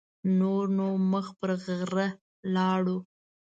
[0.39, 2.07] نور نو مخ پر غره
[2.55, 2.97] لاړو.